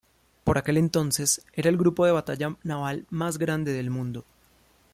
Por 0.45 0.57
aquel 0.57 0.77
entonces 0.77 1.45
era 1.53 1.69
el 1.69 1.77
grupo 1.77 2.07
de 2.07 2.11
batalla 2.11 2.55
naval 2.63 3.05
más 3.11 3.37
grande 3.37 3.71
del 3.71 3.91
mundo. 3.91 4.25